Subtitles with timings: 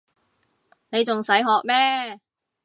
[0.89, 2.19] 你仲使學咩